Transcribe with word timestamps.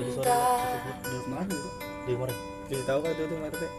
di 0.00 1.18
kemarin 1.24 1.48
tuh 1.48 1.72
di 2.04 2.12
kemarin 2.14 2.36
Jadi 2.64 2.82
tahu 2.88 2.98
kan 3.04 3.10
itu 3.12 3.24
tuh 3.28 3.38
teh? 3.52 3.72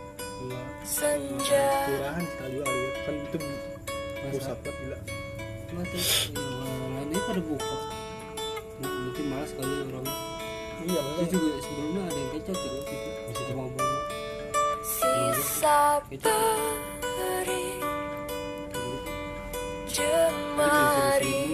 iya 0.46 0.62
senja 0.86 1.68
Kelurahan 1.90 2.23
kali 2.38 2.56
ya. 2.62 2.66
Kan 3.06 3.14
itu 3.18 3.38
pusat 4.30 4.58
kan 4.62 4.73
gila. 4.84 4.98
lain 5.76 7.08
ini 7.09 7.20
pada 7.26 7.42
buka 7.44 7.78
mungkin 8.80 9.26
malas 9.32 9.52
kali 9.56 9.73
orang 9.90 10.08
Iya, 10.86 11.02
itu 11.18 11.42
juga 11.42 11.58
sebelumnya 11.66 12.02
ada 12.06 12.14
yang 12.14 12.32
kecot 12.38 12.58
juga 12.62 12.80
gitu 12.86 13.09
Bisa 13.32 13.42
cuma 13.50 13.64
bulu 13.73 13.98
sisa 14.86 15.80
beri 16.14 17.66
jemari 19.90 21.45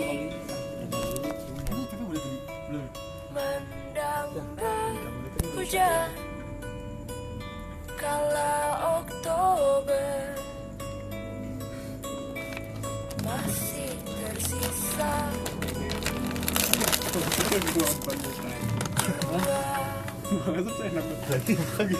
kala 7.95 8.75
Oktober 8.99 10.35
masih 13.23 13.95
tersisa. 14.03 15.31
Bukan 20.27 20.59
gue 20.59 20.75
kita 21.23 21.39
tidur 21.47 21.69
lagi 21.79 21.95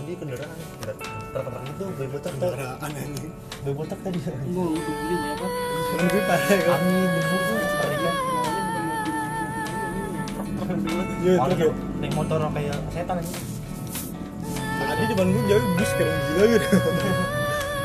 tadi 0.00 0.16
kendaraan 0.16 0.48
terang 1.30 1.64
itu 1.68 1.84
gue 1.92 2.06
botak 2.08 2.32
tuh 2.32 2.48
Kendaraan 2.48 2.80
anjing. 2.80 3.12
gue 3.60 3.72
botak 3.76 3.98
tadi 4.00 4.16
enggak 4.16 4.40
udah 4.40 4.94
beli 4.96 5.14
berapa 5.14 5.46
Itu 6.00 6.18
parah 6.24 6.48
kan. 6.48 6.80
angin 6.80 7.08
debu 7.12 7.36
tuh 7.36 7.58
Iya, 11.20 11.36
naik 12.00 12.14
motor 12.16 12.40
kayak 12.48 12.78
setan 12.88 13.20
ini 13.20 13.32
tadi 14.80 15.04
depan 15.06 15.26
gue 15.28 15.42
jauh 15.46 15.64
bus 15.76 15.90
keren 15.94 16.16
gila 16.16 16.44
gitu. 16.48 16.66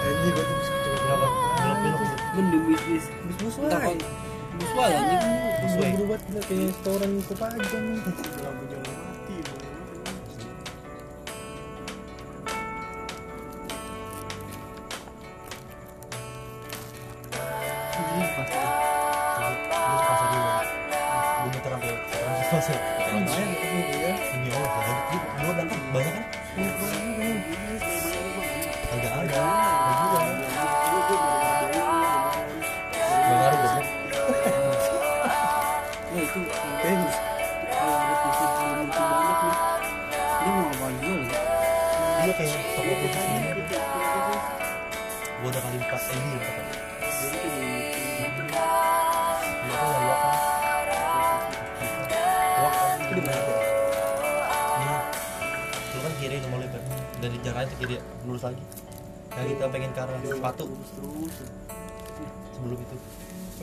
Anjing 0.05 0.31
gue 0.31 0.43
tuh 0.45 0.55
bus 0.55 0.69
kecepatan. 0.71 0.99
kenapa 1.03 1.27
belok 1.59 1.77
belok 1.83 1.99
gitu 1.99 2.15
mending 2.35 2.63
Bus 2.63 3.05
bus 3.35 3.55
entah 3.59 3.79
wae. 3.83 3.91
kan 3.91 3.97
bus 4.55 4.71
wae 4.71 4.93
anjing 4.93 5.21
Bus 5.55 5.73
berubah 5.75 6.19
kayak 6.45 6.69
setoran 6.71 7.11
Kopaja 7.27 7.77
nih. 7.77 7.99
Gue 42.75 42.83
udah 45.47 45.61
kali 45.63 45.77
empat 45.79 46.01
ini 46.11 46.35
ya 46.35 46.51
Iya 55.95 56.01
kan 56.03 56.11
nggak 56.11 56.19
kiri 56.19 56.35
nomor 56.43 56.59
lebar 56.59 56.81
dari 57.23 57.37
jalan 57.39 57.63
itu 57.63 57.75
kiri 57.79 57.95
lurus 58.27 58.43
lagi. 58.43 58.59
Nah 59.31 59.43
kita 59.47 59.65
pengen 59.71 59.91
ke 59.95 59.99
arah 60.03 60.19
sepatu. 60.19 60.65
Sebelum 62.55 62.77
itu. 62.79 62.95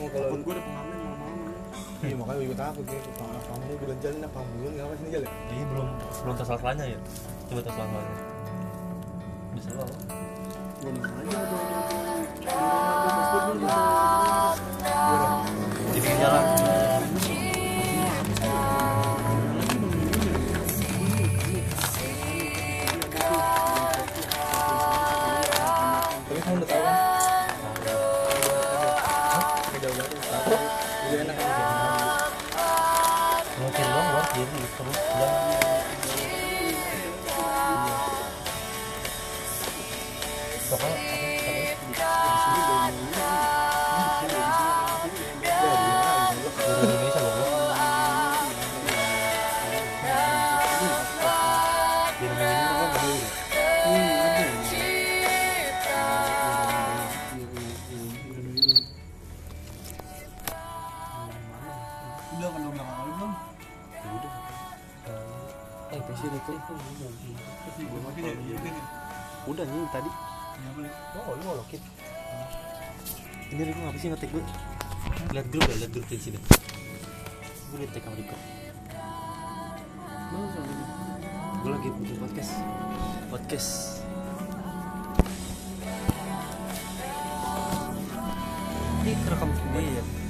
Oh, 0.01 0.09
kalau 0.09 0.33
pun 0.33 0.39
gue 0.41 0.53
ada 0.57 0.63
pengamen 0.65 0.97
malam-malam 1.05 1.53
Iya 2.01 2.15
makanya 2.17 2.49
gue 2.49 2.57
takut 2.57 2.85
ya 2.89 2.99
kamu 3.13 3.37
kamu 3.45 3.77
bilang 3.77 3.99
jalan 4.01 4.25
apa 4.25 4.39
kamu 4.41 4.73
nggak 4.73 4.85
apa 4.89 4.93
sini 4.97 5.09
jalan. 5.13 5.29
Ini 5.53 5.63
belum 5.69 5.87
belum 6.25 6.33
tes 6.33 6.49
selanya 6.49 6.85
ya. 6.89 6.99
Coba 7.47 7.61
tes 7.61 7.77
Hello? 9.73 10.22
Udah 69.43 69.65
nih 69.67 69.83
tadi 69.91 70.11
ya 70.53 70.69
boleh 70.77 70.91
Oh, 71.19 71.33
lu 71.35 71.43
ngolokin. 71.43 71.81
Ini 73.53 73.61
Riko 73.69 73.79
ngapa 73.85 73.97
sih 74.01 74.09
ngetik 74.09 74.29
gue? 74.33 74.43
Lihat 75.35 75.47
grup 75.53 75.63
ya, 75.67 75.75
lihat 75.85 75.91
grup 75.93 76.05
di 76.09 76.17
sini. 76.17 76.39
Gue 77.69 77.77
liat 77.83 77.91
tag 77.93 78.03
sama 78.05 78.15
Riko. 78.17 78.35
mau 80.33 80.45
Gue 81.63 81.69
lagi 81.69 81.87
bikin 82.01 82.17
podcast. 82.17 82.53
Podcast. 83.29 83.71
Ini 89.03 89.13
kerekam 89.27 89.49
semua 89.53 89.81
ya. 89.83 90.22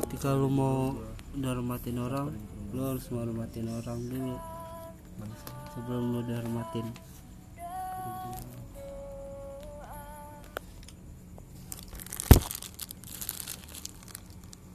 Ketika 0.00 0.36
lu 0.36 0.48
mau 0.52 0.94
dihormatin 1.34 1.98
orang 1.98 2.30
lu 2.70 2.80
harus 2.82 3.06
menghormatin 3.10 3.66
orang 3.68 3.98
dulu 4.06 4.36
sebelum 5.74 6.04
lu 6.14 6.20
dihormatin 6.26 6.86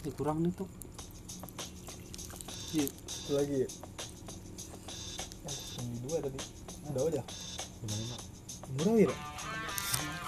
Eh, 0.06 0.14
kurang 0.14 0.46
nih 0.46 0.54
tuh 0.54 0.70
Iya, 2.76 2.92
satu 3.08 3.32
lagi 3.40 3.56
ya. 3.64 3.70
Ini 5.80 5.96
dua 6.04 6.18
tadi. 6.20 6.40
Udah 6.92 7.04
aja. 7.08 7.24
Murah 8.76 8.96
ya? 9.00 9.35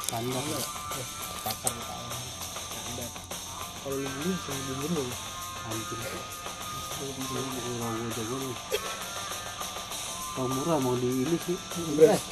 Standar. 0.07 0.43
Takar 1.43 1.73
tahu. 1.83 2.07
Ada. 2.95 3.05
Kalau 3.83 3.97
lu 3.99 4.07
beli 4.07 4.31
bisa 4.31 4.51
beli 4.55 4.87
dulu. 4.87 5.03
anjing. 5.67 6.03
Murah 6.97 7.93
gue 7.93 8.09
jago 8.15 8.37
kalau 10.33 10.49
murah 10.53 10.77
mau 10.79 10.95
di 10.95 11.09
ini 11.11 11.37
sih. 11.43 11.57
Beras. 11.99 12.23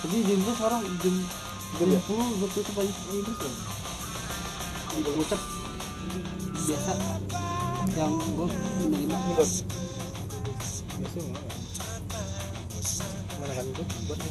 tapi 0.00 0.16
jam 0.24 0.38
gue 0.40 0.54
sekarang 0.56 0.82
jam 1.04 1.14
jam 1.76 1.88
sepuluh 1.92 2.26
gue 2.40 2.48
tutup 2.56 2.80
aja. 2.80 2.94
Ini 3.12 3.32
tuh 3.36 3.52
di 4.96 5.10
puncak 5.12 5.40
biasa. 6.56 6.92
Yang 7.92 8.12
gue 8.16 8.46
menerima. 8.80 9.18
Biasa 9.36 9.62
mana? 13.36 13.52
Kan 13.52 13.66
itu? 13.68 13.82
Buat 14.08 14.18
nih 14.18 14.30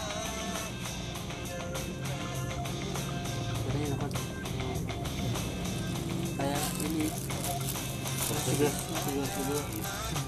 sebelas 8.51 8.75
sebelas 8.75 9.29
sebelas 9.31 9.65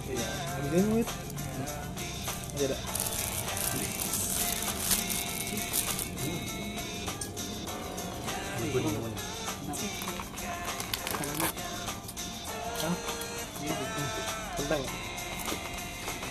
Iya. 0.08 0.28
Ada 0.56 0.68
dia 0.72 0.84
muit. 0.88 1.08
Ada 2.56 2.64
ada. 2.72 2.78
Tentang 14.54 14.80
ya? 14.80 14.92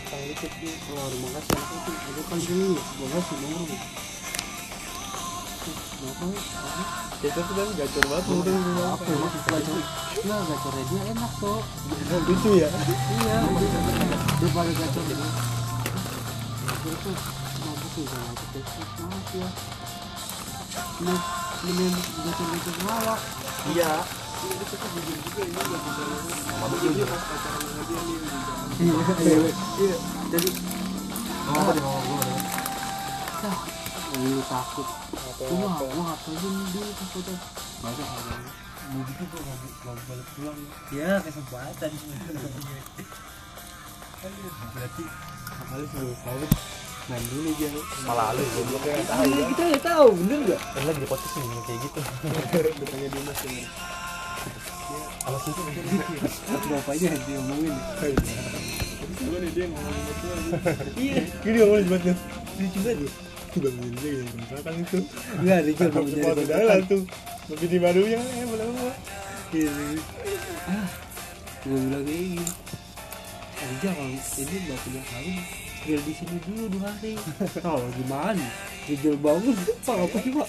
Tentang 0.09 0.23
dikit. 0.33 0.53
kalau 0.89 1.07
rumah 1.13 1.31
kasih 1.37 1.57
apa 1.61 1.75
itu 1.77 1.93
itu 1.93 2.23
kan 2.25 2.39
dulu 2.41 2.73
rumah 2.81 3.11
kasih 3.21 3.37
nomor? 3.45 3.69
Tuh 7.23 7.31
kan 7.31 7.71
gacor 7.79 8.05
banget 8.11 8.27
udah 8.35 8.57
Apa 8.99 9.05
ya? 9.07 9.15
Gacor. 9.47 9.79
Ya 10.27 10.37
gacornya 10.43 10.83
dia 10.91 11.03
enak 11.15 11.33
tuh. 11.39 11.63
Lucu 12.27 12.51
ya. 12.59 12.67
Iya. 12.67 13.37
Daripada 14.43 14.73
gacor 14.75 15.03
dia. 15.07 15.17
Gacor 16.67 16.95
tuh 16.99 17.15
mabuk 17.63 17.91
sih 17.95 18.05
sama 18.11 18.27
aku 18.27 18.45
tuh. 18.51 18.65
Maaf 19.07 19.31
ya. 19.39 19.49
Nah, 21.03 21.21
mending 21.63 21.95
gacor-gacor 22.27 22.75
ngelawak. 22.83 23.21
iya 23.71 23.93
Iya. 28.83 29.97
Jadi 30.27 30.49
ngomong 31.47 31.63
apa 31.63 31.71
nih 31.71 31.83
ngomong 31.87 32.02
gue 32.02 32.02
Dah, 32.02 32.02
lu 34.23 34.41
takut. 34.47 34.87
Gua 35.43 35.69
gua 35.83 36.03
ngapain 36.15 36.39
dulu 36.39 36.91
takut 36.95 37.23
tuh. 37.27 37.39
Masa 37.83 38.03
mau 38.93 39.01
gitu 39.09 39.25
gue 39.25 39.41
mau 39.41 39.57
mau 39.89 39.95
balik 40.05 40.27
pulang 40.37 40.59
Ya 40.93 41.17
kesempatan. 41.25 41.91
berarti 44.75 45.05
Kali 45.53 45.87
suruh 45.89 46.17
tahu. 46.23 46.45
Main 47.11 47.25
dulu 47.35 47.51
dia. 47.59 47.71
malah 48.07 48.31
lu 48.31 48.43
gue 48.47 48.63
belum 48.69 48.81
Kayak 48.87 49.07
tahu 49.11 49.25
ya. 49.27 49.45
Kita 49.51 49.63
nggak 49.67 49.83
tahu, 49.83 50.07
bener 50.23 50.39
nggak? 50.47 50.61
kan 50.63 50.83
lagi 50.87 50.99
di 51.03 51.09
podcast 51.11 51.35
nih 51.35 51.63
kayak 51.67 51.81
gitu 51.83 52.01
Depannya 52.79 53.09
Dimas 53.11 53.41
ini. 53.49 53.65
situ 55.43 55.61
bapaknya 56.71 57.09
diomongin. 57.27 57.75
Gue 59.23 59.39
nih 59.43 59.51
dia 59.51 59.65
ngomongin 59.67 60.03
itu 60.07 60.27
Iya. 61.01 61.23
Gini 61.43 61.57
ngomongin 61.59 61.87
banget. 61.91 62.17
Lucu 62.61 62.79
banget 62.87 63.11
ya. 63.53 63.69
Ngomongin 63.69 63.95
dia 64.01 64.13
yang 64.25 64.31
misalkan 64.39 64.75
itu. 64.81 64.99
Rizal 65.61 65.89
mau 65.93 66.03
Langsung 66.03 66.23
jadi 66.33 66.45
jalan 66.49 66.81
tuh. 66.89 67.03
Lebih 67.53 67.69
di 67.69 67.79
barunya 67.83 68.21
eh 68.23 68.47
boleh 68.49 68.67
boleh. 68.73 68.97
gue 71.63 71.79
bilang 71.79 72.05
kayak 72.09 72.23
gini. 72.25 72.47
Aja 73.63 73.89
kalau 73.95 74.11
ini 74.17 74.57
nggak 74.67 74.79
punya 74.83 75.03
kali. 75.07 75.35
Tinggal 75.83 76.03
di 76.07 76.13
sini 76.15 76.37
dulu 76.47 76.65
dua 76.79 76.87
hari. 76.95 77.15
Oh 77.67 77.83
gimana? 77.95 78.47
Rizal 78.89 79.17
bangun. 79.21 79.57
Pak 79.85 79.97
apa 79.99 80.17
sih 80.23 80.33
pak? 80.33 80.49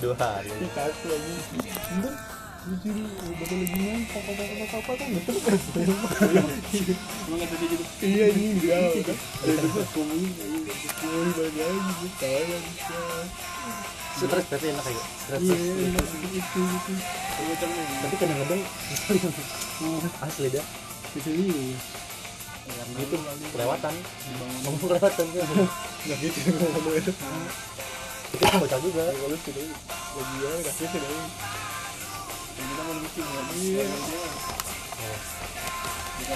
Dua 0.00 0.14
hari. 0.18 0.50
Ini 0.50 2.10
nih. 2.64 3.04
Bakal 3.34 3.56
lagi 3.60 3.82
papa 4.08 4.32
papa 4.72 4.92
kan 4.96 5.08
betul. 5.12 5.34
Emang 7.24 7.38
kata 7.38 7.54
dia 7.54 7.68
gitu. 7.68 7.84
Iya 8.00 8.24
ini 8.32 8.46
dia. 8.58 8.76
dari 9.44 9.56
dulu 9.60 9.80
ngomongin 9.84 10.30
gue 10.32 11.48
kan. 11.50 13.26
stres 14.14 14.46
tapi 14.46 14.66
enak 14.70 14.84
kayak 14.84 15.04
stres 15.18 15.40
Iya, 15.42 15.56
enak 15.90 16.06
gitu 16.06 16.60
gitu. 16.62 16.92
tapi 17.98 18.14
kadang-kadang 18.14 18.62
asli 20.24 20.48
dah 20.48 20.64
Itu 21.14 21.30
dia. 21.34 21.66
itu 22.94 23.16
kelewatan 23.50 23.94
ngomong 24.64 24.78
kelewatan 24.80 25.26
tuh 25.28 25.42
Nggak 26.06 26.18
gitu 26.22 26.38
ngomong 26.54 26.94
itu. 26.94 27.10
itu 28.30 28.40
kan 28.40 28.56
bocah 28.56 28.78
juga 28.80 29.02
Kalau 29.10 29.36
gitu 29.36 29.62
lagi 30.14 30.34
ya 30.40 30.50
nggak 30.62 30.74
gitu 30.78 30.98
Kita 32.54 32.82
mau 32.82 32.94
bikin 33.02 33.24
ya. 33.24 33.40
Iya. 33.54 33.84
Kita 36.14 36.34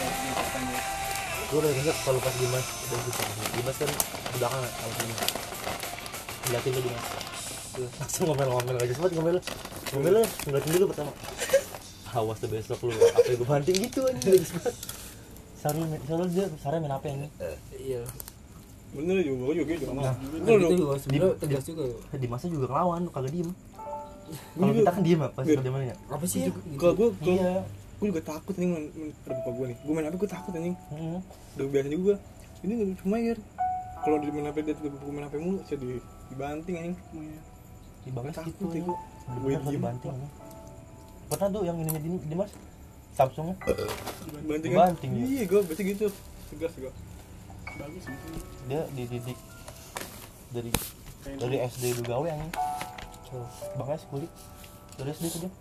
gue 1.49 1.57
udah 1.57 1.73
denger 1.73 1.97
kalau 2.05 2.21
pas 2.21 2.35
Dimas. 2.37 2.67
Udah 2.85 2.99
gitu. 3.09 3.21
Dimas 3.57 3.77
kan 3.81 3.89
di 3.89 4.37
belakang 4.37 4.61
ya 4.61 4.71
sama 4.71 4.93
sini 4.99 5.15
ngeliatin 6.45 6.71
lu 6.77 6.81
Dimas. 6.85 7.05
Langsung 7.97 8.25
ngomel-ngomel 8.29 8.77
aja. 8.77 8.93
Sempat 8.93 9.13
ngomel. 9.17 9.37
Ngomel 9.95 10.13
lu 10.13 10.23
ngeliatin 10.45 10.71
dulu 10.77 10.85
pertama. 10.93 11.13
Awas 12.17 12.41
tuh 12.41 12.49
besok 12.49 12.89
lu 12.89 12.97
apa 12.97 13.21
gue 13.21 13.45
banting 13.45 13.77
gitu 13.85 14.01
aja 14.09 14.17
bagus 14.17 14.49
banget 14.57 14.75
Sarul, 15.61 15.85
Sarul 16.09 16.29
dia, 16.33 16.47
Sarul 16.57 16.81
main 16.81 16.95
apa 16.95 17.05
ini? 17.11 17.29
iya. 17.77 18.01
Bener 18.97 19.21
juga, 19.21 19.53
gue 19.53 19.55
juga 19.61 19.73
gitu. 19.77 19.93
Nah, 19.93 20.17
Nah, 20.17 20.57
gitu. 20.57 20.73
Juga 20.89 20.97
sebenarnya 20.97 21.37
tegas 21.37 21.65
juga 21.69 21.85
Dimasnya 22.17 22.49
juga 22.49 22.67
ngelawan, 22.73 23.03
kagak 23.13 23.33
diem 23.37 23.51
Kalau 24.29 24.67
juga- 24.67 24.79
kita 24.79 24.91
kan 24.91 25.03
diem 25.03 25.21
apa 25.21 25.41
sih 25.41 25.55
dia 25.55 25.71
mainnya? 25.71 25.97
apa 26.07 26.25
sih 26.25 26.39
juga. 26.45 26.59
Kalau 26.77 26.95
gue, 26.95 27.09
gue, 27.17 27.35
Iya 27.35 27.53
gue 27.99 28.07
juga 28.09 28.23
takut 28.23 28.55
nih 28.55 28.67
main 28.67 28.85
main- 28.89 29.15
bapak 29.25 29.53
gue 29.53 29.67
nih. 29.67 29.77
Gue 29.81 29.93
main 29.93 30.07
apa 30.07 30.17
gue 30.17 30.31
takut 30.31 30.53
anjing. 30.53 30.77
Hmm. 30.89 31.19
Udah 31.55 31.67
biasa 31.67 31.89
juga. 31.89 32.15
Ini 32.59 32.73
nggak 32.73 32.99
cuma 33.01 33.17
ya. 33.17 33.35
Kalau 33.99 34.17
di 34.17 34.29
main 34.29 34.47
HP 34.47 34.57
dia 34.63 34.75
tuh 34.75 34.87
gue 34.89 35.11
main 35.11 35.25
HP 35.25 35.35
mulu, 35.37 35.59
saya 35.63 35.77
di 35.77 35.99
dibanting 36.29 36.75
anjing. 36.77 36.97
Di 37.99 38.11
bagas 38.11 38.35
Takut 38.37 38.55
gitu 38.55 38.67
ya 38.73 38.85
ya 38.85 38.95
Gue 39.37 39.51
diem. 39.53 39.65
dibanting 39.75 40.15
ya. 40.15 40.29
Pernah 41.29 41.49
tuh 41.51 41.63
yang 41.63 41.77
ininya 41.77 41.99
Dim- 41.99 42.25
Dimas 42.25 42.51
Samsungnya 43.13 43.59
Dibanting 43.61 44.71
Dibanting, 44.71 45.11
kan? 45.11 45.19
ya. 45.19 45.27
Iya, 45.29 45.45
gue 45.45 45.61
berarti 45.63 45.83
gitu. 45.85 46.07
Tegas 46.49 46.73
gue. 46.75 46.93
Bagus 47.69 48.05
dia 48.65 48.83
dididik 48.91 49.39
dari 50.49 50.71
dari 51.31 51.57
SD 51.61 51.85
dulu 51.95 52.03
gawe 52.07 52.27
yang 52.27 52.43
bangga 53.75 53.97
kulit. 54.07 54.31
Dari 54.97 55.11
SD 55.11 55.25
tuh 55.29 55.41
dia 55.47 55.53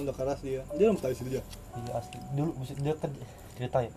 Udah 0.00 0.14
keras 0.14 0.38
dia. 0.40 0.62
Dia 0.72 0.86
belum 0.86 0.96
tahu 0.96 1.12
situ 1.12 1.30
dia. 1.30 1.42
Iya 1.74 1.92
asli. 1.94 2.18
Dulu 2.32 2.50
mesti 2.56 2.74
dia 2.78 2.94
kan 2.94 3.10
cerita 3.54 3.78
ya? 3.82 3.90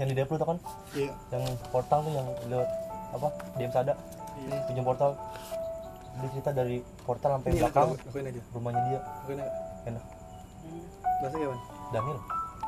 Yang 0.00 0.06
di 0.08 0.14
Deplu 0.16 0.34
tuh 0.34 0.48
kan? 0.48 0.58
Iya. 0.92 1.12
yang 1.30 1.42
portal 1.68 1.98
tuh 2.02 2.12
yang 2.12 2.26
lewat 2.48 2.68
apa 3.12 3.28
DM 3.54 3.70
Sada? 3.70 3.94
Iya. 4.40 4.58
pinjam 4.66 4.82
portal. 4.82 5.10
Dia 6.12 6.28
cerita 6.30 6.50
dari 6.50 6.76
portal 7.04 7.38
sampai 7.38 7.50
Ini 7.52 7.60
belakang. 7.60 7.88
aku- 7.92 8.08
Akuin 8.08 8.26
aja. 8.26 8.40
rumahnya 8.50 8.80
dia. 8.88 9.00
Akuin 9.22 9.38
aja. 9.38 9.52
enak. 9.84 10.04
Rasanya 11.20 11.46
kapan? 11.46 11.60
Daniel. 11.92 12.18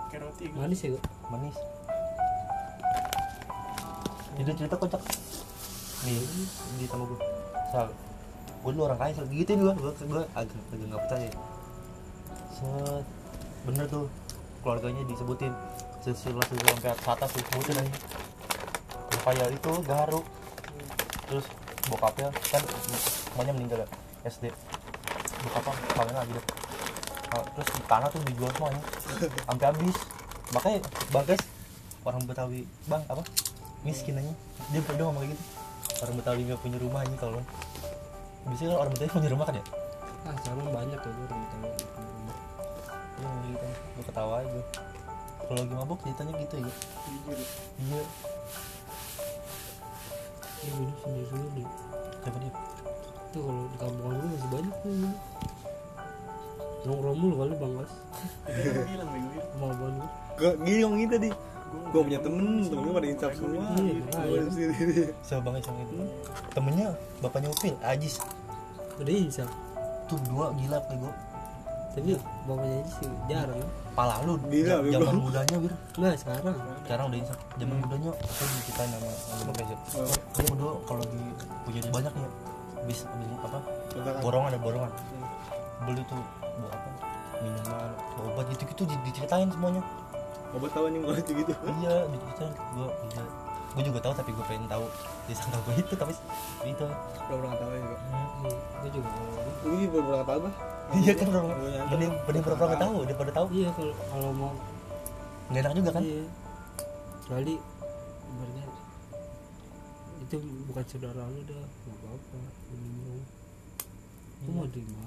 Kayak 0.05 0.21
roti. 0.23 0.45
manis 0.53 0.79
ya 0.79 0.89
gua 0.95 1.03
manis. 1.29 1.57
Jadi 4.35 4.51
cerita 4.55 4.77
kocak. 4.77 5.03
Nih 6.05 6.21
di 6.77 6.85
sama 6.85 7.05
gue 7.07 7.19
sal 7.73 7.89
gue 8.65 8.73
dulu 8.73 8.89
orang 8.89 8.97
kaya 8.97 9.13
gituin 9.29 9.61
gue 9.61 9.73
gue 9.77 9.93
gue 9.93 10.23
agak 10.33 10.57
agak 10.73 10.87
nggak 10.89 11.03
percaya. 11.05 11.31
Set. 12.57 13.05
Bener 13.69 13.85
tuh. 13.93 14.09
Keluarganya 14.65 15.05
disebutin. 15.05 15.53
Silsilah 16.01 16.41
silsilah 16.49 16.73
sampai 16.81 16.91
atas 16.97 17.07
atas 17.13 17.29
tuh 17.37 17.45
sebutin 17.53 17.77
aja. 17.85 17.93
Yang 19.13 19.23
kaya 19.23 19.45
itu 19.53 19.73
garuk 19.85 20.25
terus 21.25 21.47
bokapnya 21.89 22.29
kan 22.53 22.63
semuanya 23.29 23.53
meninggal 23.57 23.79
ya 23.85 23.89
SD 24.29 24.53
bokapnya 25.45 25.73
kawin 25.93 26.17
lagi 26.17 26.33
deh. 26.33 26.47
Nah, 27.35 27.45
terus 27.59 27.69
di 27.69 27.83
tanah 27.85 28.09
tuh 28.09 28.21
dijual 28.25 28.51
semuanya. 28.57 28.81
Sampai 29.45 29.65
habis. 29.69 29.97
Makanya 30.57 30.79
bagas 31.13 31.41
orang 32.05 32.23
Betawi 32.25 32.65
bang 32.89 33.03
apa? 33.13 33.23
Miskin 33.85 34.17
aja. 34.17 34.33
Dia 34.73 34.81
pernah 34.81 35.13
ngomong 35.13 35.29
kayak 35.29 35.37
gitu. 35.37 35.45
Orang 36.05 36.15
Betawi 36.21 36.41
nggak 36.49 36.61
punya 36.65 36.79
rumah 36.81 37.01
aja 37.05 37.17
kalau 37.21 37.41
biasanya 38.45 38.77
orang 38.77 38.93
Betawi 38.93 39.11
punya 39.11 39.31
rumah 39.33 39.47
kan 39.49 39.57
ya? 39.57 39.65
Ah 40.25 40.35
sekarang 40.41 40.69
banyak 40.73 41.01
ya 41.01 41.11
gue 41.11 41.27
orang 41.29 41.45
tahu 41.49 41.65
iya 41.65 42.35
ngomong 43.25 43.43
gitu. 43.49 43.67
Gue 43.95 44.05
ketawa 44.05 44.35
aja 44.43 44.63
kalau 45.45 45.61
lagi 45.61 45.75
mabuk 45.77 45.99
ceritanya 46.01 46.33
gitu 46.41 46.55
ya 46.57 46.65
iya. 46.65 48.03
Ya 50.65 50.73
minum 50.81 50.97
sendiri 51.05 51.27
sendiri 51.29 51.65
siapa 52.25 52.39
dia? 52.41 52.53
Tuh 53.37 53.41
kalau 53.45 53.65
di 53.69 53.77
kampungan 53.77 54.17
gue 54.17 54.29
masih 54.33 54.51
banyak 54.53 54.75
tuh 54.81 54.91
minum 54.93 55.15
nongkrong 56.85 57.17
mulu 57.17 57.35
kali 57.41 57.55
bang 57.57 57.73
Gas 57.81 57.93
bilang 58.93 59.09
mau 59.57 59.73
apaan 59.73 59.95
gue 59.97 60.11
Gak 60.35 60.55
gini 60.67 60.79
ngomongin 60.85 61.09
tadi 61.09 61.31
Gue 61.91 62.03
punya 62.03 62.19
temen, 62.19 62.67
temen 62.67 62.83
gue 62.83 62.95
pada 62.95 63.09
insaf 63.09 63.33
semua. 63.35 63.67
Iya, 63.79 64.03
Gue 64.03 64.35
iya. 64.35 64.43
sendiri 64.51 64.75
siapa 65.23 65.41
bang 65.43 65.55
Isang 65.63 65.77
itu. 65.79 65.95
Temennya 66.51 66.89
bapaknya 67.23 67.49
Upil 67.51 67.75
Ajis. 67.81 68.19
Udah 68.99 69.15
insaf 69.15 69.51
tuh 70.05 70.19
dua 70.29 70.53
gila 70.55 70.77
kayak 70.85 71.01
gue 71.01 71.15
tapi 71.95 72.11
bapaknya 72.43 72.83
aja 72.83 72.91
sih 72.99 73.07
jarang. 73.31 73.61
Pala 73.95 74.19
lu 74.27 74.35
Gila, 74.51 74.83
zaman 74.83 75.15
mudanya 75.15 75.57
bir. 75.63 75.73
Nah 76.03 76.13
sekarang. 76.19 76.57
Sekarang 76.83 77.05
udah 77.07 77.19
insaf 77.23 77.39
zaman 77.55 77.77
mudanya 77.79 78.11
saya 78.27 78.47
diceritain 78.51 78.91
sama 78.91 79.09
sama 79.15 79.43
bang 79.55 79.57
Reza 79.63 79.77
Oh. 79.95 80.11
dia 80.35 80.45
berdua 80.51 80.73
kalau 80.91 81.01
lagi 81.07 81.23
punya 81.63 81.81
banyak 81.95 82.13
nih 82.19 82.31
bis 82.85 83.01
bis 83.07 83.29
apa? 83.39 83.59
Borongan 84.19 84.51
ada 84.51 84.59
borongan. 84.59 84.91
Beli 85.87 86.03
tuh 86.11 86.19
buat 86.43 86.75
apa? 86.75 86.89
Minuman 87.39 87.91
obat 88.27 88.47
gitu 88.51 88.63
gitu 88.67 88.83
diceritain 89.07 89.47
semuanya 89.47 89.83
Obat 90.53 90.71
tahu 90.71 90.87
nih 90.87 90.99
kalau 91.01 91.15
gitu. 91.35 91.53
Iya 91.81 91.95
diceritain 92.07 92.53
gue 92.73 92.89
iya 93.11 93.23
gue 93.75 93.83
juga 93.83 93.99
tahu 94.01 94.15
tapi 94.15 94.31
gue 94.31 94.45
pengen 94.47 94.71
tahu 94.71 94.85
disangka 95.27 95.59
gue 95.61 95.75
itu 95.77 95.95
tapi 95.95 96.13
itu. 96.63 96.87
Gak 96.87 97.35
pernah 97.35 97.57
tahu 97.57 97.71
juga 97.73 97.97
Hmm. 98.05 98.57
gue 98.81 98.91
juga 98.93 99.09
nggak 99.09 99.35
tahu. 99.35 99.51
Gue 99.65 99.77
juga 99.81 99.91
baru 99.91 100.05
pernah 100.05 100.25
tahu 100.25 100.41
bah 100.47 100.55
iya 100.95 101.13
kan 101.17 101.27
Gua 101.27 101.41
nyangka. 101.43 101.91
mending 101.91 102.13
mending 102.23 102.43
pura-pura 102.45 102.67
nggak 102.69 102.83
tahu 102.85 102.95
daripada 103.03 103.31
tahu. 103.33 103.47
Iya 103.51 103.69
kalau 103.73 103.95
kalau 104.07 104.31
mau. 104.31 104.53
Nggak 105.49 105.61
enak 105.61 105.73
juga 105.75 105.91
kan? 105.91 106.03
Iya. 106.05 106.23
Kecuali 107.25 107.55
ibaratnya 108.25 108.65
itu 110.25 110.37
bukan 110.65 110.85
saudara 110.87 111.23
lu 111.27 111.41
dah 111.43 111.63
nggak 111.85 111.97
apa-apa 111.99 112.39
mau 114.53 114.67
di 114.69 114.83
mana? 114.85 115.05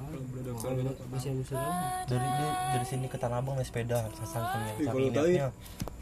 saudara 1.46 2.04
dari 2.10 2.28
dari 2.74 2.86
sini 2.88 3.06
ke 3.06 3.18
Tanah 3.20 3.40
Abang 3.44 3.56
naik 3.60 3.70
sepeda 3.70 4.10
sampingnya 4.26 4.74
Ih, 4.82 4.88
kalau 4.90 5.10
tahu 5.14 5.30
ya. 5.30 5.48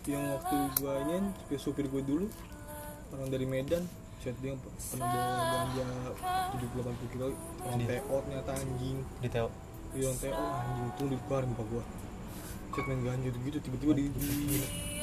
Yang 0.06 0.24
waktu 0.38 0.56
gue 0.77 0.94
ini 1.01 1.18
supir, 1.34 1.60
supir 1.60 1.86
gue 1.89 2.01
dulu 2.06 2.25
Orang 3.10 3.30
dari 3.34 3.46
Medan. 3.50 3.84
Set 4.22 4.34
dia 4.42 4.58
pernah 4.58 5.06
bawa 5.06 5.44
ganja 5.54 5.86
70-80 6.58 7.13
kilo 7.13 7.25
Orang 7.62 7.80
TO 7.86 8.15
ternyata 8.25 8.51
anjing. 8.58 8.98
Di 9.22 9.30
Teo 9.30 9.48
Iya 9.94 10.06
orang 10.10 10.20
TO 10.22 10.44
anjing 10.46 10.86
itu 10.89 11.04
di 11.10 11.18
keluar 11.25 11.44
muka 11.46 11.63
gue 11.65 11.84
Set 12.75 12.86
main 12.86 13.01
ganja 13.04 13.30
gitu 13.32 13.58
tiba-tiba 13.60 13.94
di, 13.98 14.04
di, 14.13 14.30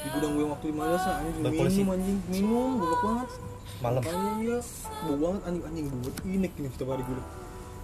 di 0.03 0.07
gudang 0.13 0.31
gue 0.35 0.45
waktu 0.47 0.65
di 0.71 0.75
madrasah 0.75 1.15
anjing 1.23 1.35
minum 1.43 1.89
anjing 1.93 2.17
minum 2.31 2.69
goblok 2.79 3.01
banget 3.03 3.29
malam. 3.83 3.99
Makanya 3.99 4.31
iya 4.39 4.57
bau 5.03 5.15
banget 5.19 5.41
anjing 5.47 5.63
anjing 5.67 5.85
buat 5.99 6.15
inek 6.23 6.51
ini 6.59 6.67
setiap 6.71 6.89
hari 6.95 7.03
gue 7.03 7.42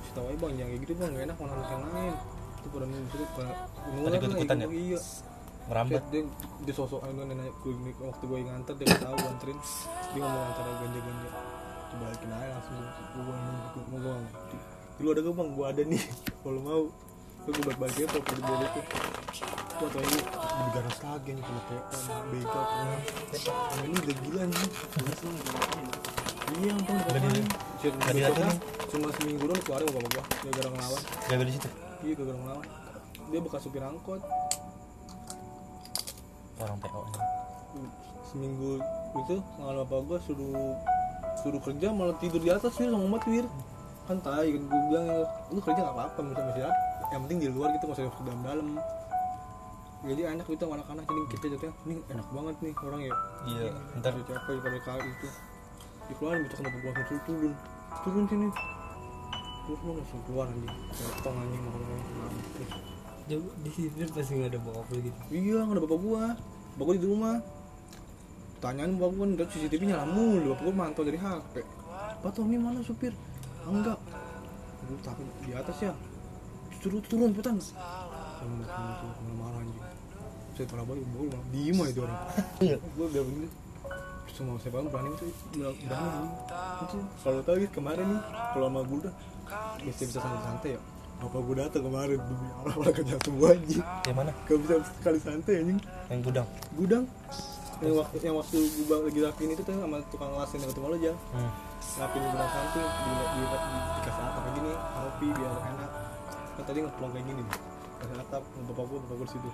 setiap 0.09 0.25
hari 0.25 0.37
bang 0.41 0.51
jangan 0.57 0.69
kayak 0.69 0.81
gitu 0.83 0.93
bang. 0.97 1.09
Gak 1.13 1.23
enak 1.29 1.37
mana 1.37 1.51
anak 1.53 1.69
yang 1.69 1.83
lain 1.93 2.15
itu 2.59 2.67
pada 2.75 2.85
itu 2.89 3.25
pada 3.37 3.51
Tadi 3.79 4.15
ikut-ikutan 4.19 4.57
ya? 4.59 4.67
iya. 4.67 4.99
Merambat 5.69 6.03
dia, 6.09 6.21
dia 6.65 6.73
sosok 6.73 7.05
anu 7.05 7.29
nanya 7.29 7.45
gue 7.61 7.73
waktu 8.01 8.23
gue 8.25 8.39
nganter 8.41 8.73
dia 8.81 8.89
tahu 8.97 9.13
gue 9.13 9.29
anterin 9.29 9.57
dia 10.09 10.19
ngomong 10.25 10.43
antara 10.49 10.69
ganja 10.81 10.99
ganja 11.05 11.29
coba 11.89 12.03
balikin 12.09 12.29
aja 12.33 12.47
langsung 12.57 12.75
gue 12.81 13.21
gue 13.21 13.35
mau 13.37 13.53
gue 13.69 13.83
mau 13.85 13.97
gue 14.01 14.13
ngerti 14.17 14.57
dulu 14.99 15.07
ada 15.13 15.21
gue 15.21 15.33
bang? 15.37 15.49
Gue 15.53 15.65
ada 15.69 15.81
nih 15.85 16.01
kalau 16.43 16.59
mau. 16.65 16.83
Gue 17.39 17.51
gue 17.55 17.63
balik 17.69 17.79
balikin 17.79 18.03
apa 18.09 18.17
di 18.19 18.41
bawah 18.43 18.59
itu. 18.65 18.81
Gue 19.79 19.87
tau 19.93 20.01
ini 20.03 20.19
di 20.59 20.69
garas 20.75 20.97
lagi 20.99 21.29
nih 21.37 21.43
kalau 21.45 21.63
kayak 21.69 21.85
ini 23.85 23.95
udah 23.95 24.15
gila 24.25 24.39
anjing 24.43 24.71
iya 26.57 26.71
nonton 26.73 26.95
Nggak 26.95 27.21
di- 27.21 27.45
nggak 27.79 28.13
diliatin. 28.13 28.49
cuma 28.89 29.07
seminggu 29.15 29.43
doang 29.45 29.61
keluarin 29.61 29.87
sama 29.87 29.99
bapak 30.01 30.09
gue 30.09 30.23
gara-gara 30.49 30.69
ngelawan. 30.69 31.01
Gak 31.05 31.35
ada 31.35 31.45
di 31.45 31.53
situ? 31.53 31.69
Iya 32.01 32.13
gara-gara 32.15 32.37
ngelawan. 32.37 32.65
Dia 33.29 33.39
bekas 33.39 33.61
supir 33.61 33.81
angkot. 33.81 34.21
Orang 36.59 36.77
Teo 36.79 37.01
seminggu 38.25 38.77
itu 39.17 39.35
malah 39.57 39.81
bapak 39.81 39.99
gua 40.05 40.17
suruh 40.21 40.77
suruh 41.39 41.57
kerja 41.59 41.89
malah 41.89 42.13
tidur 42.19 42.37
di 42.37 42.51
atas 42.51 42.77
wir 42.77 42.89
sama 42.89 43.01
umat 43.01 43.25
wir 43.25 43.45
kan 44.05 44.17
tai 44.19 44.49
kan 44.49 44.63
gue 44.65 44.81
bilang 44.85 45.05
lu 45.49 45.59
kerja 45.59 45.81
gak 45.81 45.95
apa-apa 45.95 46.19
bisa 46.27 46.41
masih 46.43 46.63
apa 46.63 46.77
yang 47.09 47.21
penting 47.25 47.39
di 47.41 47.49
luar 47.49 47.73
gitu 47.73 47.83
nggak 47.85 47.97
usah 47.97 48.05
masuk 48.05 48.21
dalam 48.23 48.41
dalam. 48.43 48.67
Jadi 49.99 50.21
enak 50.25 50.45
gitu 50.45 50.61
sama 50.61 50.75
anak-anak 50.77 51.03
jadi 51.03 51.21
kita 51.27 51.45
jatuhnya 51.49 51.73
ini 51.83 51.95
enak 52.07 52.27
banget 52.29 52.55
nih 52.59 52.73
orang 52.79 53.01
ya. 53.01 53.13
Iya 53.45 53.65
ntar 53.97 54.11
Dia 54.13 54.23
capek 54.29 54.55
pada 54.59 54.79
kali 54.83 55.07
itu 55.09 55.27
dikeluarin 56.09 56.41
besok 56.45 56.57
kenapa 56.59 56.77
gua 56.81 56.91
langsung 56.91 57.21
turun 57.23 57.53
turun 58.03 58.23
sini 58.27 58.47
terus 59.65 59.79
lu 59.85 59.91
langsung 59.93 60.21
keluar 60.25 60.45
anjing 60.49 60.73
potong 60.91 61.37
anjing 61.37 61.61
mampus 61.63 62.69
Jauh 63.29 63.45
di 63.61 63.69
sini 63.69 64.09
pasti 64.09 64.33
nggak 64.35 64.49
ada 64.49 64.59
bokap 64.59 64.89
lu 64.89 65.05
gitu 65.05 65.19
Iya, 65.29 65.61
nggak 65.61 65.75
ada 65.77 65.81
bapak 65.85 65.99
gua. 66.01 66.23
Bapak 66.73 66.85
gua 66.89 66.95
di 66.97 67.05
rumah. 67.05 67.35
Tanyain 68.57 68.97
bapak 68.97 69.13
gua, 69.13 69.25
nggak 69.29 69.47
CCTV 69.53 69.81
nyala 69.85 70.09
mulu. 70.09 70.57
Bapak 70.57 70.63
gua 70.65 70.73
mantau 70.73 71.05
dari 71.05 71.21
HP. 71.21 71.61
Pak 72.25 72.31
Tommy 72.33 72.57
mana 72.57 72.81
supir? 72.81 73.13
"Ah, 73.61 73.69
Enggak. 73.69 74.01
Gua 74.81 74.97
takut 75.05 75.29
di 75.45 75.53
atas 75.53 75.77
ya. 75.77 75.93
Turun 76.81 77.05
turun 77.05 77.29
cepetan. 77.37 77.61
Kamu 77.61 78.65
malah 78.65 79.37
marah 79.37 79.61
anjing. 79.61 79.85
Saya 80.57 80.65
parah 80.65 80.85
banget, 80.89 81.05
bapak 81.05 81.13
gua 81.13 81.29
malah 81.29 81.45
diem 81.53 81.77
aja 81.77 81.91
itu 81.93 82.01
orang. 82.01 82.19
iya 82.65 82.75
Gua 82.97 83.05
udah 83.13 83.23
begini. 83.29 83.47
Semua 84.35 84.55
saya 84.61 84.71
bangun 84.71 84.89
berani 84.91 85.09
itu 85.15 85.27
berani 85.59 86.07
anjing. 86.09 86.33
Itu 86.85 86.97
kalau 87.25 87.39
tahu 87.43 87.57
ya 87.59 87.69
kemarin 87.69 88.05
nih 88.07 88.21
kalau 88.55 88.65
sama 88.69 88.81
gua 88.87 88.97
udah 89.03 89.13
bisa 89.83 90.03
bisa 90.05 90.19
santai-santai 90.21 90.71
ya. 90.77 90.81
Bapak 91.19 91.41
gua 91.43 91.55
datang 91.67 91.83
kemarin 91.83 92.17
demi 92.19 92.47
Allah 92.63 92.73
malah 92.79 92.93
kerja 92.95 93.15
semua 93.19 93.47
anjing. 93.51 93.83
yang 94.07 94.15
mana 94.15 94.31
Gak 94.47 94.57
bisa 94.63 94.73
sekali 94.99 95.19
santai 95.19 95.53
anjing 95.59 95.79
yang 96.07 96.21
gudang 96.23 96.47
Gudang 96.79 97.03
yang 97.79 97.95
waktu 97.95 98.15
yang 98.19 98.35
waktu 98.35 98.57
gua 98.87 98.97
lagi 99.07 99.19
rapiin 99.23 99.51
itu 99.55 99.63
tuh 99.63 99.71
sama 99.71 100.03
tukang 100.11 100.31
las 100.35 100.51
yang 100.51 100.67
ketemu 100.67 100.87
lo 100.91 100.95
aja 100.99 101.13
hmm. 101.15 101.51
rapiin 101.95 102.23
gudang 102.27 102.51
samping 102.51 102.83
di, 102.83 103.11
di, 103.15 103.39
di, 103.39 103.77
dikasih 103.95 104.23
atap 104.27 104.41
kayak 104.43 104.55
gini 104.59 104.71
kopi 104.75 105.27
biar 105.31 105.53
enak 105.63 105.91
kan 106.59 106.63
tadi 106.67 106.79
ngeplong 106.83 107.11
kayak 107.15 107.25
gini 107.31 107.39
nih 107.39 107.68
kasih 107.99 108.15
atap 108.15 108.43
bapak 108.47 108.83
gua 108.87 108.99
bapak 109.03 109.15
gua 109.19 109.25
di 109.27 109.31
situ 109.35 109.49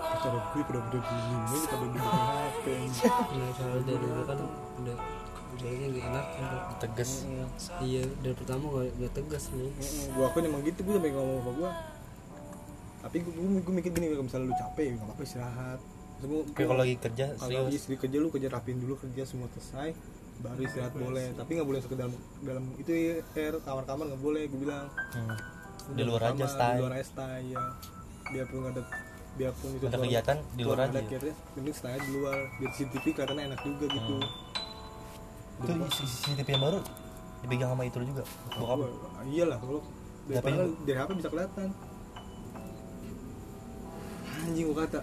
pacar 0.00 0.32
gue 0.32 0.62
pada 0.64 0.80
udah 0.80 1.02
aja 1.02 1.58
pada 1.68 1.86
di 1.92 1.98
HP 2.00 2.64
nah 3.36 3.48
soalnya 3.52 3.82
dari 3.84 3.98
dulu 4.00 4.22
kan 4.24 4.38
udah 4.80 4.96
udahnya 5.54 5.86
gak 5.86 6.04
enak 6.10 6.26
kan 6.34 6.46
tegas. 6.82 7.10
Iya. 7.78 8.02
Dari 8.26 8.34
pertama 8.34 8.64
gak, 8.74 8.90
gak 8.98 9.12
tegas 9.14 9.44
nih. 9.54 9.70
Gua 10.12 10.26
akuin 10.26 10.50
emang 10.50 10.62
gitu 10.66 10.82
gua 10.82 10.98
sampai 10.98 11.12
ngomong 11.14 11.38
sama 11.38 11.52
gua. 11.54 11.70
Tapi 13.06 13.16
gua 13.22 13.72
mikir 13.78 13.90
gini 13.94 14.06
kalau 14.10 14.24
misalnya 14.26 14.50
lu 14.50 14.56
capek 14.58 14.84
gak 14.98 15.06
apa-apa 15.06 15.22
istirahat. 15.22 15.80
Tapi 16.24 16.62
kalau 16.66 16.80
lagi 16.80 16.96
kerja 16.98 17.26
kalau 17.36 17.68
lagi 17.68 17.78
kerja 17.78 18.16
lu 18.18 18.28
kerja 18.32 18.48
rapiin 18.50 18.78
dulu 18.80 18.94
kerja 18.96 19.22
semua 19.28 19.46
selesai 19.54 19.92
baru 20.34 20.60
istirahat 20.66 20.94
boleh. 20.98 21.30
tapi 21.38 21.50
nggak 21.54 21.68
boleh 21.68 21.78
masuk 21.78 21.94
ke 21.94 21.98
dalam 22.00 22.14
dalam 22.42 22.64
itu 22.74 22.90
ya 22.90 23.14
air 23.38 23.54
kamar-kamar 23.62 24.04
nggak 24.10 24.22
boleh 24.22 24.42
gue 24.50 24.58
bilang. 24.58 24.90
Hmm. 25.14 25.36
Di 25.92 26.02
luar 26.02 26.32
aja, 26.32 26.46
stay. 26.48 26.80
di 26.80 26.80
luar 26.80 26.94
aja 26.96 27.04
stay 27.04 27.40
ya 27.52 27.60
biarpun 28.24 28.64
ada 28.72 28.82
biarpun 29.36 29.68
itu 29.76 29.84
ada 29.84 29.98
kegiatan 30.00 30.36
di 30.56 30.62
luar 30.64 30.78
aja. 30.88 31.00
mending 31.60 31.76
stay 31.76 31.96
di 32.00 32.10
luar. 32.16 32.38
Biar 32.56 32.70
CCTV 32.72 33.04
kelihatannya 33.12 33.42
enak 33.52 33.60
juga 33.60 33.86
gitu. 33.92 34.16
Itu 35.60 35.72
CCTV 35.76 36.48
yang 36.56 36.62
baru 36.64 36.80
dipegang 37.44 37.70
sama 37.76 37.82
itu 37.84 37.98
juga 38.00 38.24
bokap. 38.56 38.78
Iyalah 39.28 39.58
kalau 39.60 39.80
dari 40.24 40.40
padahal 40.40 40.68
dari 40.88 40.96
HP 40.96 41.10
bisa 41.20 41.28
kelihatan. 41.28 41.68
Anjing 44.44 44.64
gua 44.72 44.78
kata 44.88 45.00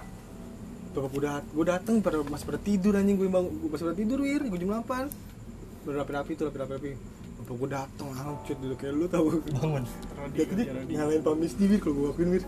bapak 0.91 1.07
gue 1.15 1.23
dat 1.23 1.45
gue 1.55 1.65
dateng 1.71 1.95
pada 2.03 2.19
masih 2.25 2.45
pada 2.49 2.59
tidur 2.59 2.93
anjing. 2.97 3.15
Gue 3.21 3.29
bang 3.29 3.45
gue 3.45 3.69
masih 3.69 3.85
pada 3.85 3.97
tidur 4.01 4.19
wir. 4.25 4.41
Gue 4.49 4.57
jam 4.57 4.81
8 4.81 5.29
udah 5.81 5.95
rapi-rapi 6.05 6.31
tuh 6.37 6.45
rapi-rapi 6.49 6.93
bapak 7.41 7.55
gue 7.57 7.69
dateng 7.69 8.09
angcut 8.13 8.57
dulu 8.57 8.75
kayak 8.75 8.93
lu 8.93 9.05
tau. 9.05 9.27
Bangun. 9.33 9.83
Rodi 10.13 10.37
kerja 10.45 10.63
Rodi. 10.71 10.93
nyalain 10.93 11.21
pamis 11.21 11.53
wir 11.55 11.79
kalau 11.79 11.93
gue 11.95 12.07
akuin 12.09 12.29
wir 12.31 12.43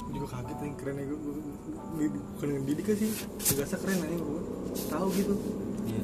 Gua 0.00 0.10
juga 0.10 0.26
kaget 0.32 0.56
nih 0.58 0.70
keren 0.74 0.94
ya 0.96 1.04
gue 1.06 1.18
gue 1.20 2.06
bukan 2.10 2.48
ngedidik 2.56 2.84
kan 2.84 2.96
sih 2.96 3.10
biasa 3.54 3.74
keren 3.78 3.98
aja 4.00 4.16
gue 4.16 4.40
tahu 4.88 5.06
gitu. 5.14 5.34
Iya. 5.86 6.02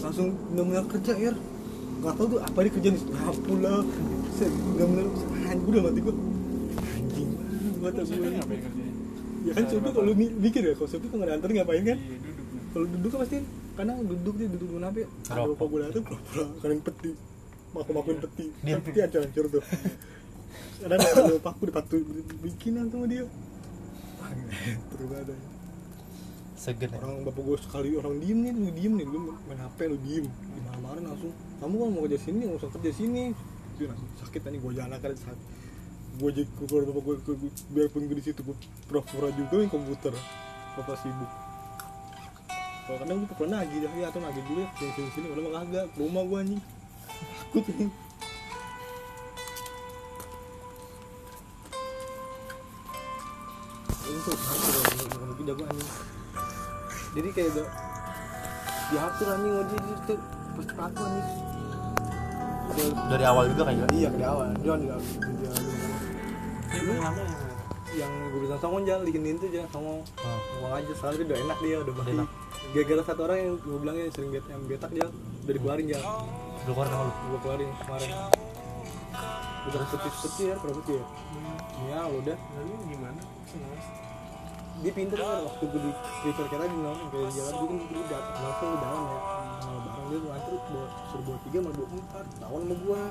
Langsung 0.00 0.26
benar-benar 0.48 0.84
kerja 0.88 1.12
ya 1.14 1.32
nggak 2.02 2.14
tahu 2.16 2.26
tuh 2.28 2.40
apa 2.40 2.58
dia 2.58 2.72
kerjaan 2.72 2.96
nyapu 2.98 3.52
lah 3.60 3.78
saya 4.34 4.48
benar-benar 4.48 5.06
anjing 5.44 5.68
udah 5.68 5.82
mati 5.82 6.00
gue 6.00 6.14
anjing. 6.92 7.28
Gue 7.76 7.90
tau 7.90 8.04
gue 8.04 8.16
yang 8.22 8.34
ngapain 8.38 8.60
kerjanya 8.60 8.90
ya 9.42 9.52
kan 9.58 9.64
coba 9.66 9.88
kalau 9.90 10.12
mi- 10.14 10.34
mikir 10.38 10.62
ya 10.62 10.72
kalau 10.72 10.86
Sopi 10.88 11.06
kalau 11.10 11.20
nggak 11.20 11.34
antar 11.36 11.50
ngapain 11.50 11.82
kan? 11.82 11.98
Iya 11.98 12.16
duduk 12.22 12.46
nah. 12.46 12.62
kalau 12.72 12.86
duduk 12.88 13.10
kan 13.10 13.18
pasti 13.20 13.38
kadang 13.72 13.98
duduk 14.04 14.34
dia 14.36 14.48
duduk 14.48 14.68
kenapa 14.70 14.96
ya 15.02 15.08
ada 15.28 15.40
bapak 15.50 15.66
gue 15.66 15.78
datang 15.82 16.04
pura-pura 16.04 16.44
kadang 16.60 16.80
peti 16.80 17.10
maku 17.72 17.90
makuin 17.92 18.18
peti. 18.20 18.46
Dia- 18.60 18.80
peti 18.80 18.98
ancur-ancur 19.00 19.44
tuh. 19.48 19.64
Ada 20.82 20.94
ada 20.98 21.22
bapak 21.38 21.52
gue 21.62 21.66
dipatu 21.70 21.96
bikinan 22.42 22.90
sama 22.90 23.06
dia. 23.06 23.24
Terus 24.92 25.10
ada 25.14 25.34
segen 26.58 26.90
ya? 26.94 26.98
Orang 27.02 27.26
bapak 27.26 27.42
gue 27.42 27.56
sekali 27.58 27.88
orang 27.98 28.14
diem 28.22 28.38
nih 28.44 28.52
lu 28.54 28.68
diem 28.70 28.92
nih. 29.00 29.06
Lu 29.08 29.34
main 29.48 29.58
hp 29.58 29.78
lu 29.88 29.98
diem. 30.04 30.26
Dimarah-marahin 30.28 31.04
langsung 31.06 31.32
kamu 31.62 31.74
kalau 31.78 31.90
mau 31.94 32.02
kerja 32.06 32.18
sini 32.18 32.42
nggak 32.46 32.58
usah 32.60 32.70
kerja 32.76 32.92
sini. 32.92 33.24
Dia 33.80 33.86
langsung 33.88 34.08
sakit 34.20 34.40
tadi 34.42 34.56
gue 34.60 34.72
jalan 34.74 34.98
kan 35.00 35.10
sakit 35.16 35.40
gue 36.12 36.28
jadi 36.28 36.44
keluar 36.60 36.84
bapak 36.92 37.02
gue, 37.08 37.16
gue, 37.24 37.36
gue- 37.40 37.54
biarpun 37.72 38.04
gue 38.04 38.16
di 38.20 38.24
situ 38.28 38.44
gue 38.44 38.56
pura-pura 38.84 39.32
juga 39.32 39.54
main 39.64 39.70
komputer. 39.72 40.12
Bapak 40.76 40.96
sibuk. 41.00 41.30
Kalau 42.82 42.98
kadang 43.00 43.16
gue 43.22 43.36
pernah 43.38 43.62
nagih 43.62 43.78
dah 43.86 43.92
ya 43.96 44.06
atau 44.10 44.20
nagih 44.20 44.44
dulu 44.44 44.62
ya 44.66 44.88
sini 44.92 45.10
sini 45.14 45.26
udah 45.32 45.42
mah 45.46 45.52
kagak 45.62 45.84
ke 45.94 45.98
rumah 46.02 46.22
gue 46.26 46.38
anjing 46.42 46.62
takut 47.52 47.74
nih 47.76 47.90
jago 55.42 55.62
anjing. 55.68 55.90
Jadi 57.12 57.28
kayak 57.34 57.48
udah 57.52 57.66
diatur 58.88 59.28
anjing 59.34 59.52
ngodi 59.52 59.76
itu 59.76 60.14
pakai 60.56 60.76
anjing. 60.96 61.28
Udah- 62.72 63.08
dari 63.12 63.24
awal 63.26 63.44
juga 63.52 63.62
kan 63.68 63.74
ya? 63.76 63.86
Iya 63.92 64.08
dari 64.16 64.24
awal. 64.24 64.46
Jangan 64.64 64.78
di 64.80 64.88
awal 64.88 65.02
di 65.02 65.44
awal 65.44 65.62
Ini 66.72 66.92
yang 67.92 68.12
gue 68.32 68.40
bilang 68.48 68.56
sama 68.56 68.80
jangan 68.88 69.04
dikenin 69.04 69.36
tuh 69.36 69.52
jangan 69.52 69.68
sama 69.68 70.00
oh. 70.00 70.40
ngomong 70.56 70.72
aja 70.80 70.92
soalnya 70.96 71.16
dia 71.20 71.28
udah 71.28 71.38
enak 71.44 71.58
dia 71.60 71.76
udah 71.84 71.92
mati 71.92 72.10
Enak. 72.16 72.28
gara-gara 72.72 73.02
satu 73.04 73.20
orang 73.28 73.36
yang 73.36 73.52
gue 73.60 73.78
bilangnya 73.84 74.04
sering 74.16 74.30
bet 74.32 74.44
yang 74.48 74.62
betak 74.64 74.90
dia 74.96 75.06
udah 75.12 75.52
dikeluarin 75.52 75.86
ya 75.92 76.00
lu 76.62 76.70
keluar 76.78 76.88
sama 76.88 77.02
lu? 77.06 77.12
Gue 77.12 77.38
keluarin 77.42 77.70
kemarin. 77.82 78.10
Udah 79.62 79.80
putih-putih 79.90 80.44
ya 80.50 80.54
berapa 80.58 80.76
putih 80.78 80.94
ya? 80.98 81.04
Ya 81.90 82.00
udah. 82.06 82.36
Lalu 82.38 82.74
gimana? 82.90 83.20
Senang. 83.50 83.82
dia 84.82 84.90
pinter 84.90 85.20
kan 85.20 85.44
waktu 85.46 85.64
gue 85.68 85.80
di 85.84 85.92
Twitter 86.24 86.44
kayak 86.48 86.60
tadi 86.64 86.74
nong 86.80 87.00
kayak 87.12 87.28
di 87.28 87.32
jalan 87.38 87.52
gue 87.52 87.66
kan 87.68 87.78
gue 87.92 88.04
dat 88.08 88.24
langsung 88.40 88.70
di 88.72 88.78
dalam 88.82 89.02
ya. 89.04 89.18
Sama 89.62 89.78
barang 89.84 90.06
dia 90.08 90.18
gue 90.18 90.32
antar 90.32 90.54
bawa 90.58 90.86
suruh 91.12 91.24
bawa 91.28 91.38
tiga 91.46 91.58
malah 91.60 91.76
bawa 91.76 91.88
empat. 91.92 92.24
Tahun 92.40 92.60
sama 92.62 92.74
gue 92.82 93.02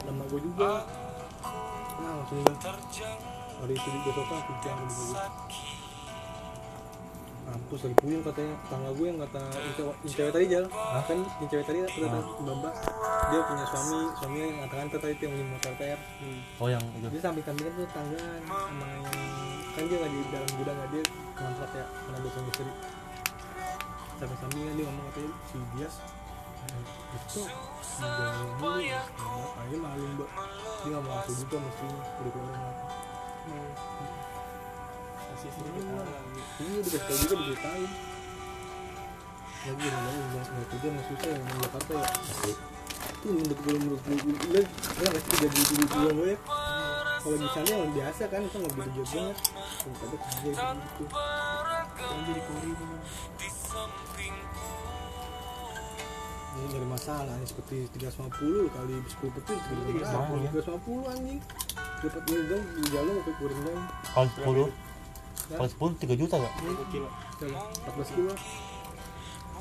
sama 0.00 0.22
gue 0.28 0.40
juga. 0.44 0.72
Nah 2.00 2.12
langsung 2.20 2.38
udah. 2.42 2.74
Hari 3.60 3.74
itu 3.76 3.88
di 3.92 3.98
besoknya 4.02 4.36
aku 4.40 4.52
jangan 4.64 4.84
di 4.88 4.94
gue 4.96 5.79
kampus 7.50 7.80
lagi 7.84 7.96
puyeng 7.98 8.22
katanya. 8.22 8.54
Tangga 8.66 8.90
gue 8.90 9.06
yang 9.06 9.18
kata 9.18 9.42
yang 9.50 9.74
cewek, 10.14 10.32
tadi 10.32 10.46
jalan 10.46 10.68
kan 10.70 11.18
yang 11.18 11.48
cewek 11.48 11.64
tadi 11.64 11.78
kata 11.82 12.06
Ah. 12.10 12.24
mbak 12.40 12.74
dia 13.30 13.40
punya 13.46 13.64
suami 13.68 13.98
suaminya 14.18 14.46
yang 14.46 14.58
ngantar 14.66 14.98
tadi 14.98 15.12
itu 15.14 15.22
yang 15.22 15.32
punya 15.34 15.46
motor 15.50 15.72
TR 15.78 16.00
oh 16.58 16.68
yang 16.68 16.82
itu. 16.98 17.06
Dia 17.10 17.20
samping 17.20 17.44
sampingan 17.46 17.72
tuh 17.74 17.86
tanggaan 17.90 18.40
sama 18.48 18.86
yang 18.90 19.04
kan 19.70 19.84
dia 19.86 19.98
lagi 20.02 20.18
dalam 20.30 20.50
gudang 20.58 20.76
nggak? 20.76 20.88
Dia 20.90 21.02
kontrak 21.38 21.70
ya 21.70 21.84
karena 21.86 22.18
dia 22.18 22.30
suami 22.34 22.48
istri. 22.50 22.72
Samping 24.18 24.38
sampingan 24.40 24.72
dia 24.74 24.84
ngomong 24.90 25.04
katanya 25.10 25.32
si 25.46 25.56
Dias 25.78 25.94
"Eh, 26.60 26.82
itu 27.16 27.40
ya 28.84 29.00
akhirnya 29.56 29.78
malu 29.80 30.04
mbak? 30.18 30.28
Dia 30.80 30.88
nggak 30.90 31.02
mau 31.04 31.16
aku 31.18 31.32
juga 31.34 31.56
mestinya 31.58 31.98
udah 32.20 32.32
keluar 32.32 32.74
Kasih 33.40 33.89
sih 35.40 35.48
kita 35.48 36.04
ini 36.60 36.76
udah 36.84 36.90
kasih 36.90 37.00
tau 37.00 37.16
juga 37.16 37.34
diceritain 37.40 37.88
lagi 39.60 39.86
namanya 39.92 40.20
bilang 40.32 40.46
nggak 40.50 40.66
kerja 40.72 40.86
nggak 40.88 41.06
susah 41.08 41.30
yang 41.32 41.44
Jakarta 41.60 41.92
ya 42.00 42.06
itu 43.10 43.26
menurut 43.28 43.58
gue 43.60 43.74
menurut 43.76 44.02
gue 44.04 44.16
gue 44.20 44.62
gue 44.64 45.06
nggak 45.08 45.22
sih 45.24 45.76
dulu 45.80 46.10
gue 46.20 46.28
ya 46.32 46.38
kalau 47.20 47.36
di 47.36 47.48
sana 47.52 47.72
yang 47.76 47.92
biasa 47.92 48.22
kan 48.32 48.40
itu 48.40 48.56
nggak 48.56 48.74
begitu 48.76 49.00
jauh 49.04 49.08
banget 49.12 49.36
kalau 49.80 49.96
ada 50.00 50.16
kerja 50.16 50.50
gitu 50.50 51.04
Yang 52.00 52.20
jadi 52.24 52.40
kori 52.48 52.70
tuh. 52.72 52.88
ini 56.50 56.66
dari 56.72 56.86
masalah 56.88 57.34
ini 57.36 57.46
seperti 57.46 57.76
350 57.92 58.72
kali 58.72 58.94
10 59.00 59.36
petir 59.36 59.56
350, 59.60 60.64
350 60.64 61.12
anjing 61.12 61.40
dapat 62.00 62.22
dong 62.24 62.64
di 62.64 62.82
jalan 62.88 63.12
sampai 63.20 63.34
kurang 63.36 63.60
dong 63.68 63.80
tahun 64.16 64.28
10 64.72 64.89
tahun 65.50 65.68
10 65.96 66.06
3 66.06 66.20
juta 66.20 66.36
ya 66.36 66.50
Berapa 66.52 66.84
kilo? 66.88 67.08
14 67.40 68.14
kilo. 68.14 68.32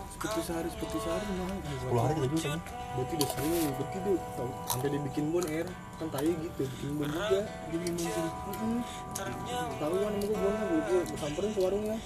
Seperti 0.10 0.40
sehari 0.44 0.68
seperti 0.68 0.98
sehari 1.00 1.24
mahal 1.32 1.58
10 1.64 1.96
hari 1.96 2.14
3 2.20 2.28
juta 2.30 2.48
nih 2.50 2.62
berarti 2.90 3.14
udah 3.16 3.30
sering 3.30 3.54
berarti 3.72 3.98
tuh 4.00 4.16
tau 4.36 4.50
sampai 4.68 4.88
dia 4.90 5.02
bikin 5.02 5.24
bon 5.30 5.46
air. 5.46 5.68
Kan 5.96 6.08
tai 6.10 6.28
gitu 6.30 6.62
bikin 6.68 6.90
bon 6.96 7.08
juga. 7.08 7.40
Bikin 7.72 7.80
bon 7.88 7.96
sini 7.98 8.30
tahu 9.80 9.96
kan 9.96 10.12
sama 10.12 10.20
gue 10.20 10.36
bon 10.36 10.54
gue 10.60 10.80
gue 10.84 11.02
samperin 11.16 11.52
ke 11.52 11.60
warungnya. 11.60 11.98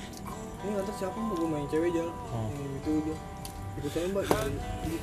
Ini 0.64 0.70
ngantar 0.72 0.96
siapa 0.96 1.18
mau 1.18 1.34
gue 1.34 1.50
main 1.50 1.68
cewek 1.68 1.90
jalan 1.92 2.14
Oh. 2.30 2.48
yang 2.54 2.74
itu 2.78 2.92
dia. 3.04 3.18
Ikut 3.74 3.90
saya 3.90 4.06
mbak 4.06 4.24
yang, 4.30 4.54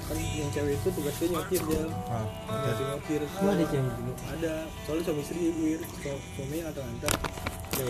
kan 0.06 0.14
yang 0.14 0.50
cewek 0.54 0.78
itu 0.78 0.88
tugasnya 0.94 1.26
nyetir 1.34 1.62
jalan 1.66 1.90
nah 1.90 2.22
nyetir 2.62 2.86
nyetir 2.86 3.20
Emang 3.26 3.54
ada 3.58 3.64
cewek 3.66 3.90
gitu? 3.98 4.12
ada. 4.30 4.52
Soalnya 4.86 5.02
suami 5.02 5.20
istri 5.20 5.40
wir 5.50 5.80
suaminya 6.38 6.70
ngantar 6.70 7.12
oh 7.80 7.88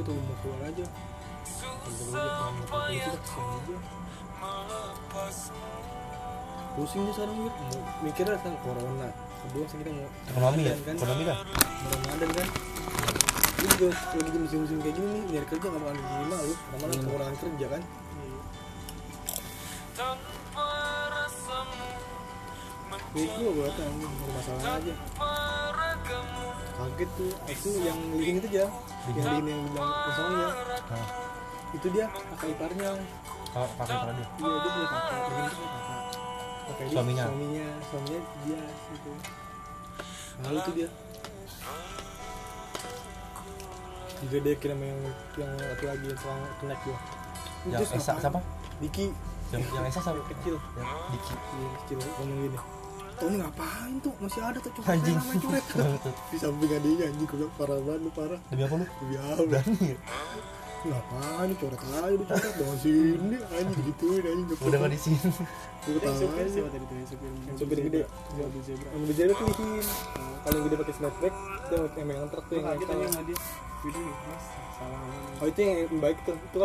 tuh 0.00 0.16
gitu 2.88 3.18
pusing 6.70 7.02
dia 7.04 7.12
sekarang 7.12 7.36
gitu 7.44 7.78
mikirnya 8.00 8.38
tentang 8.40 8.56
corona 8.64 9.08
kedua 9.44 9.64
kita 9.68 9.90
mau 9.90 10.08
ekonomi 10.30 10.62
ya 10.64 10.74
kan 10.86 10.94
ekonomi 10.96 11.22
kan 11.28 11.36
mau 11.44 11.90
Ramadan 11.92 12.30
kan 12.32 12.48
ini 13.60 13.68
juga 13.76 13.88
lagi 13.92 14.38
musim-musim 14.40 14.78
kayak 14.80 14.94
gini 14.96 15.08
nih 15.12 15.22
nyari 15.30 15.46
kerja 15.46 15.66
nggak 15.68 15.82
bakalan 15.82 15.96
diterima 16.00 16.36
lu. 16.40 16.54
Karena 16.56 16.84
Iya. 16.86 17.00
kekurangan 17.04 17.36
kerja 17.36 17.66
kan? 17.68 17.82
Ya 23.10 23.22
itu 23.26 23.42
gue 23.42 23.64
kata 23.66 23.82
masalah 24.30 24.78
aja. 24.78 24.94
Kaget 26.80 27.10
tuh 27.18 27.30
itu 27.44 27.68
yang 27.84 27.98
bikin 28.16 28.34
itu 28.40 28.48
aja 28.50 28.64
yang 28.64 28.72
bikin 29.04 29.44
yang 29.46 29.62
bilang 29.68 29.90
kosongnya 30.08 30.48
nah 30.90 31.06
itu 31.70 31.86
dia 31.92 32.06
kakak 32.08 32.48
iparnya. 32.50 32.90
Kalau 33.50 33.68
pakai 33.76 33.94
pada 33.94 34.12
dia. 34.14 34.26
Iya 34.30 34.56
dia 34.56 34.70
punya 34.70 34.88
kakak. 34.88 35.18
Bikin 35.20 35.44
itu 35.44 35.56
kakak. 35.60 36.00
Kakak 36.70 36.86
Suaminya? 36.90 37.24
suaminya 37.26 37.66
suaminya 37.90 38.20
dia 38.46 38.60
itu 38.94 39.12
lalu 40.40 40.58
tuh 40.64 40.72
dia 40.72 40.88
juga 44.20 44.36
dia 44.44 44.54
kira 44.60 44.74
yang 44.76 45.00
yang 45.40 45.52
satu 45.56 45.84
lagi 45.88 46.04
yang 46.04 46.18
selang 46.20 46.42
connect 46.60 46.80
gua. 46.84 46.98
Yang 47.68 47.80
Esa 47.96 48.12
siapa? 48.20 48.40
Diki. 48.80 49.06
Yang 49.52 49.62
yang 49.72 49.84
Esa 49.88 50.00
yang 50.04 50.28
kecil. 50.28 50.54
Yang 50.76 50.88
Diki. 51.12 51.34
Yang 51.34 51.72
kecil. 51.80 51.98
Ngomong 52.20 52.38
gini. 52.44 52.58
Tuh 53.20 53.28
ini 53.28 53.36
ngapain 53.36 53.94
tuh? 54.00 54.12
Masih 54.16 54.40
ada 54.40 54.58
tuh 54.64 54.72
coret 54.80 54.96
anjing. 54.96 55.16
namanya 55.20 55.40
coret 55.44 55.64
di 56.32 56.36
samping 56.40 56.72
adiknya 56.72 57.04
anjing 57.12 57.28
gue 57.28 57.48
parah 57.60 57.78
banget 57.84 58.00
lu 58.00 58.10
parah. 58.16 58.40
Demi 58.48 58.62
apa 58.64 58.74
lu? 58.80 58.86
Demi 58.88 59.16
Allah 59.20 59.44
berani 59.44 59.76
ya? 59.76 59.98
Ngapain 60.80 61.50
coret 61.60 61.80
aja 61.84 62.08
udah 62.16 62.26
coret 62.32 62.54
dengan 62.56 62.76
sini 62.80 63.36
anjing 63.52 63.80
gituin 63.92 64.24
anjing 64.24 64.58
udah 64.64 64.78
nggak 64.80 64.92
di 64.96 65.00
sini. 65.04 65.30
Gue 65.84 65.92
ketawa 66.00 66.16
supir 66.16 66.46
siapa 66.48 66.68
tadi 66.72 66.84
tuh? 66.88 66.96
Yang 66.96 67.08
supir 67.12 67.28
yang 67.28 67.56
supir 67.60 67.78
gede. 67.84 68.02
yang 68.08 69.04
gede 69.04 69.22
tuh 69.36 69.46
bikin 69.52 69.68
kalau 70.40 70.56
yang 70.56 70.64
gede 70.64 70.76
pakai 70.80 70.94
snapback 70.96 71.34
dia 71.68 71.78
yang 72.00 72.06
megang 72.08 72.28
truk 72.32 72.44
tuh 72.48 72.54
yang 72.56 72.66
kaget 72.72 73.40
video 73.80 74.12
mas 74.28 74.44
salah 74.76 75.00
oh 75.40 75.46
itu 75.48 75.60
yang 75.60 76.00
baik 76.00 76.18
tuh. 76.24 76.36
Itu 76.36 76.58